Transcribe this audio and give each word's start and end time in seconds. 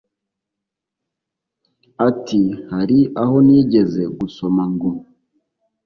Ati 2.07 2.41
“hari 2.71 2.99
aho 3.21 3.35
nigeze 3.45 4.03
gusoma 4.17 4.63
ngo 4.73 4.89